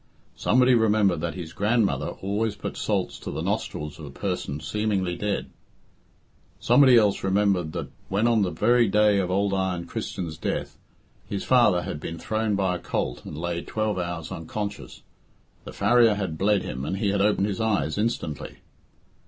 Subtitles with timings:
[0.35, 5.15] Somebody remembered that his grandmother always put salts to the nostrils of a person seemingly
[5.15, 5.51] dead;
[6.59, 10.75] somebody else remembered that when, on the very day of old Iron Christian's death,
[11.29, 15.03] his father had been thrown by a colt and lay twelve hours unconscious,
[15.65, 18.57] the farrier had bled him and he had opened his eyes instantly.